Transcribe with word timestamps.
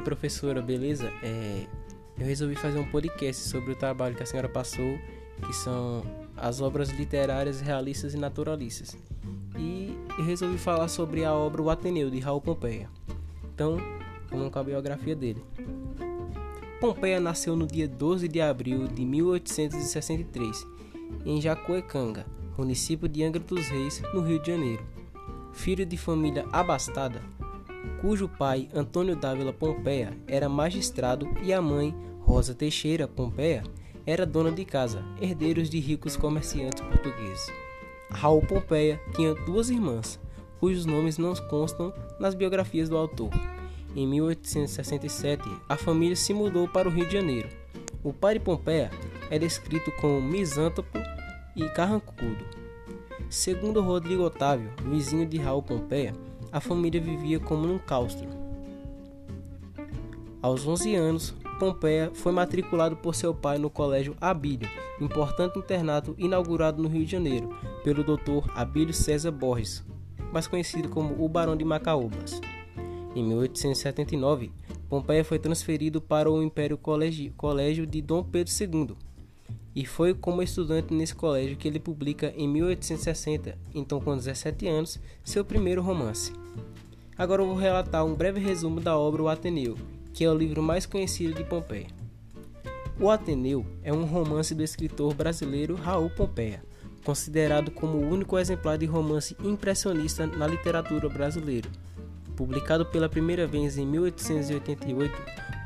professora, 0.00 0.60
beleza? 0.60 1.12
É, 1.22 1.66
eu 2.18 2.26
resolvi 2.26 2.54
fazer 2.54 2.78
um 2.78 2.90
podcast 2.90 3.48
sobre 3.48 3.72
o 3.72 3.76
trabalho 3.76 4.14
que 4.14 4.22
a 4.22 4.26
senhora 4.26 4.48
passou, 4.48 4.98
que 5.46 5.52
são 5.52 6.04
as 6.36 6.60
obras 6.60 6.90
literárias 6.90 7.60
realistas 7.60 8.14
e 8.14 8.16
naturalistas. 8.16 8.96
E 9.58 9.96
eu 10.18 10.24
resolvi 10.24 10.58
falar 10.58 10.88
sobre 10.88 11.24
a 11.24 11.32
obra 11.32 11.62
O 11.62 11.70
Ateneu, 11.70 12.10
de 12.10 12.18
Raul 12.18 12.40
Pompeia. 12.40 12.88
Então, 13.54 13.78
vamos 14.30 14.50
com 14.50 14.58
a 14.58 14.64
biografia 14.64 15.14
dele. 15.14 15.42
Pompeia 16.80 17.20
nasceu 17.20 17.54
no 17.54 17.66
dia 17.66 17.86
12 17.86 18.26
de 18.26 18.40
abril 18.40 18.88
de 18.88 19.04
1863, 19.04 20.66
em 21.26 21.40
Jacuecanga, 21.40 22.24
município 22.56 23.08
de 23.08 23.22
Angra 23.22 23.40
dos 23.40 23.68
Reis, 23.68 24.02
no 24.14 24.22
Rio 24.22 24.40
de 24.40 24.50
Janeiro. 24.50 24.82
Filho 25.52 25.84
de 25.84 25.96
família 25.96 26.46
abastada, 26.52 27.20
cujo 28.00 28.28
pai, 28.28 28.68
Antônio 28.74 29.16
Dávila 29.16 29.52
Pompeia, 29.52 30.16
era 30.26 30.48
magistrado 30.48 31.28
e 31.42 31.52
a 31.52 31.60
mãe, 31.60 31.94
Rosa 32.20 32.54
Teixeira 32.54 33.06
Pompeia, 33.06 33.62
era 34.06 34.24
dona 34.24 34.50
de 34.50 34.64
casa, 34.64 35.04
herdeiros 35.20 35.68
de 35.68 35.78
ricos 35.78 36.16
comerciantes 36.16 36.80
portugueses. 36.80 37.52
Raul 38.10 38.42
Pompeia 38.42 39.00
tinha 39.14 39.34
duas 39.34 39.70
irmãs, 39.70 40.18
cujos 40.58 40.84
nomes 40.84 41.18
não 41.18 41.34
constam 41.48 41.92
nas 42.18 42.34
biografias 42.34 42.88
do 42.88 42.96
autor. 42.96 43.30
Em 43.94 44.06
1867, 44.06 45.42
a 45.68 45.76
família 45.76 46.16
se 46.16 46.32
mudou 46.32 46.68
para 46.68 46.88
o 46.88 46.92
Rio 46.92 47.06
de 47.06 47.12
Janeiro. 47.12 47.48
O 48.02 48.12
pai 48.12 48.34
de 48.34 48.40
Pompeia 48.40 48.90
é 49.30 49.38
descrito 49.38 49.92
como 49.92 50.20
misântropo 50.20 50.98
e 51.56 51.68
carrancudo. 51.68 52.44
Segundo 53.28 53.80
Rodrigo 53.80 54.22
Otávio, 54.24 54.70
vizinho 54.84 55.26
de 55.26 55.38
Raul 55.38 55.62
Pompeia, 55.62 56.12
a 56.52 56.60
família 56.60 57.00
vivia 57.00 57.38
como 57.38 57.66
num 57.66 57.78
claustro. 57.78 58.28
Aos 60.42 60.66
11 60.66 60.94
anos, 60.94 61.34
Pompeia 61.58 62.10
foi 62.14 62.32
matriculado 62.32 62.96
por 62.96 63.14
seu 63.14 63.34
pai 63.34 63.58
no 63.58 63.68
Colégio 63.68 64.16
Abílio, 64.20 64.68
importante 64.98 65.58
internato 65.58 66.14
inaugurado 66.16 66.82
no 66.82 66.88
Rio 66.88 67.04
de 67.04 67.12
Janeiro 67.12 67.50
pelo 67.84 68.02
Dr. 68.02 68.50
Abílio 68.54 68.94
César 68.94 69.30
Borges, 69.30 69.84
mais 70.32 70.46
conhecido 70.46 70.88
como 70.88 71.22
o 71.22 71.28
Barão 71.28 71.54
de 71.54 71.64
Macaúbas. 71.64 72.40
Em 73.14 73.22
1879, 73.22 74.50
Pompeia 74.88 75.24
foi 75.24 75.38
transferido 75.38 76.00
para 76.00 76.30
o 76.30 76.42
Império 76.42 76.78
Colégio 76.78 77.86
de 77.86 78.00
Dom 78.00 78.22
Pedro 78.22 78.52
II, 78.58 78.96
e 79.74 79.84
foi 79.84 80.14
como 80.14 80.42
estudante 80.42 80.92
nesse 80.92 81.14
colégio 81.14 81.56
que 81.56 81.68
ele 81.68 81.78
publica 81.78 82.32
em 82.36 82.48
1860, 82.48 83.56
então 83.74 84.00
com 84.00 84.16
17 84.16 84.66
anos, 84.66 84.98
seu 85.22 85.44
primeiro 85.44 85.82
romance. 85.82 86.32
Agora 87.16 87.42
eu 87.42 87.46
vou 87.46 87.56
relatar 87.56 88.04
um 88.04 88.14
breve 88.14 88.40
resumo 88.40 88.80
da 88.80 88.96
obra 88.96 89.22
O 89.22 89.28
Ateneu, 89.28 89.76
que 90.12 90.24
é 90.24 90.30
o 90.30 90.36
livro 90.36 90.62
mais 90.62 90.86
conhecido 90.86 91.34
de 91.34 91.44
Pompeia. 91.44 91.88
O 92.98 93.10
Ateneu 93.10 93.64
é 93.82 93.92
um 93.92 94.04
romance 94.04 94.54
do 94.54 94.62
escritor 94.62 95.14
brasileiro 95.14 95.74
Raul 95.74 96.10
Pompeia, 96.10 96.62
considerado 97.04 97.70
como 97.70 97.98
o 97.98 98.08
único 98.08 98.38
exemplar 98.38 98.76
de 98.76 98.86
romance 98.86 99.36
impressionista 99.42 100.26
na 100.26 100.46
literatura 100.46 101.08
brasileira. 101.08 101.68
Publicado 102.36 102.86
pela 102.86 103.08
primeira 103.08 103.46
vez 103.46 103.76
em 103.78 103.86
1888, 103.86 105.14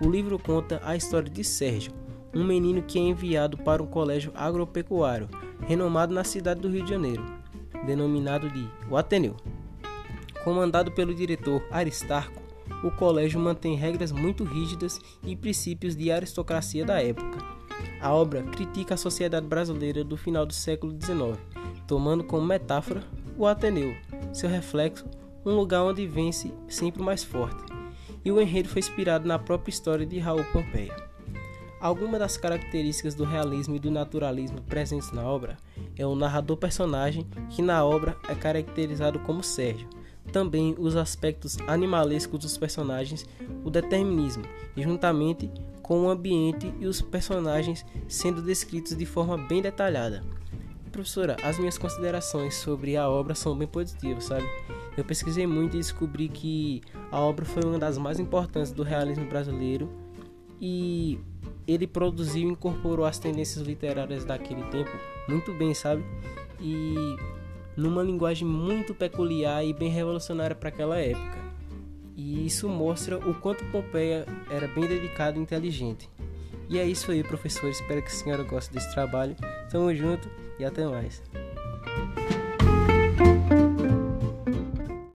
o 0.00 0.10
livro 0.10 0.38
conta 0.38 0.80
a 0.84 0.96
história 0.96 1.30
de 1.30 1.44
Sérgio, 1.44 1.92
um 2.34 2.44
menino 2.44 2.82
que 2.82 2.98
é 2.98 3.02
enviado 3.02 3.56
para 3.58 3.82
um 3.82 3.86
colégio 3.86 4.32
agropecuário 4.34 5.28
renomado 5.66 6.12
na 6.12 6.24
cidade 6.24 6.60
do 6.60 6.68
Rio 6.68 6.84
de 6.84 6.90
Janeiro, 6.90 7.24
denominado 7.86 8.48
de 8.50 8.68
o 8.90 8.96
Ateneu. 8.96 9.36
Comandado 10.44 10.92
pelo 10.92 11.14
diretor 11.14 11.66
Aristarco, 11.70 12.42
o 12.82 12.90
colégio 12.90 13.40
mantém 13.40 13.76
regras 13.76 14.12
muito 14.12 14.44
rígidas 14.44 15.00
e 15.22 15.34
princípios 15.34 15.96
de 15.96 16.12
aristocracia 16.12 16.84
da 16.84 17.02
época. 17.02 17.38
A 17.98 18.12
obra 18.12 18.42
critica 18.42 18.92
a 18.92 18.98
sociedade 18.98 19.46
brasileira 19.46 20.04
do 20.04 20.18
final 20.18 20.44
do 20.44 20.52
século 20.52 20.92
XIX, 20.92 21.38
tomando 21.86 22.22
como 22.22 22.46
metáfora 22.46 23.02
o 23.38 23.46
Ateneu, 23.46 23.94
seu 24.34 24.50
reflexo, 24.50 25.06
um 25.46 25.54
lugar 25.54 25.82
onde 25.82 26.06
vence 26.06 26.52
sempre 26.68 27.00
o 27.00 27.04
mais 27.04 27.24
forte. 27.24 27.64
E 28.22 28.30
o 28.30 28.38
enredo 28.40 28.68
foi 28.68 28.80
inspirado 28.80 29.26
na 29.26 29.38
própria 29.38 29.72
história 29.72 30.04
de 30.04 30.18
Raul 30.18 30.44
Pompeia. 30.52 30.94
Algumas 31.80 32.20
das 32.20 32.36
características 32.36 33.14
do 33.14 33.24
realismo 33.24 33.76
e 33.76 33.78
do 33.78 33.90
naturalismo 33.90 34.60
presentes 34.62 35.10
na 35.12 35.22
obra 35.22 35.56
é 35.96 36.06
o 36.06 36.14
narrador 36.14 36.56
personagem, 36.56 37.26
que 37.50 37.60
na 37.60 37.84
obra 37.84 38.16
é 38.28 38.34
caracterizado 38.34 39.18
como 39.20 39.42
Sérgio. 39.42 39.88
Também 40.32 40.74
os 40.78 40.96
aspectos 40.96 41.56
animalescos 41.66 42.40
dos 42.40 42.58
personagens, 42.58 43.26
o 43.64 43.70
determinismo, 43.70 44.44
e 44.76 44.82
juntamente 44.82 45.50
com 45.82 46.06
o 46.06 46.10
ambiente 46.10 46.72
e 46.80 46.86
os 46.86 47.02
personagens 47.02 47.84
sendo 48.08 48.40
descritos 48.42 48.96
de 48.96 49.04
forma 49.04 49.36
bem 49.36 49.60
detalhada. 49.60 50.24
Professora, 50.90 51.36
as 51.42 51.58
minhas 51.58 51.76
considerações 51.76 52.54
sobre 52.54 52.96
a 52.96 53.08
obra 53.08 53.34
são 53.34 53.56
bem 53.56 53.66
positivas, 53.68 54.24
sabe? 54.24 54.48
Eu 54.96 55.04
pesquisei 55.04 55.46
muito 55.46 55.74
e 55.74 55.80
descobri 55.80 56.28
que 56.28 56.82
a 57.10 57.20
obra 57.20 57.44
foi 57.44 57.64
uma 57.64 57.78
das 57.78 57.98
mais 57.98 58.20
importantes 58.20 58.70
do 58.70 58.82
realismo 58.82 59.26
brasileiro 59.26 59.90
e 60.60 61.18
ele 61.66 61.86
produziu 61.86 62.48
e 62.48 62.52
incorporou 62.52 63.04
as 63.04 63.18
tendências 63.18 63.66
literárias 63.66 64.24
daquele 64.24 64.62
tempo 64.64 64.90
muito 65.28 65.52
bem, 65.54 65.74
sabe? 65.74 66.04
E 66.60 67.16
numa 67.76 68.02
linguagem 68.02 68.46
muito 68.46 68.94
peculiar 68.94 69.64
e 69.64 69.72
bem 69.72 69.90
revolucionária 69.90 70.54
para 70.54 70.68
aquela 70.68 70.98
época. 70.98 71.38
E 72.16 72.46
isso 72.46 72.68
mostra 72.68 73.18
o 73.18 73.34
quanto 73.34 73.64
Pompeia 73.66 74.24
era 74.50 74.68
bem 74.68 74.86
dedicado 74.86 75.38
e 75.38 75.42
inteligente. 75.42 76.08
E 76.68 76.78
é 76.78 76.86
isso 76.86 77.10
aí, 77.10 77.22
professor. 77.22 77.68
Espero 77.68 78.02
que 78.02 78.08
a 78.08 78.14
senhora 78.14 78.42
goste 78.42 78.72
desse 78.72 78.92
trabalho. 78.94 79.36
Tamo 79.70 79.94
junto 79.94 80.30
e 80.58 80.64
até 80.64 80.86
mais. 80.86 81.22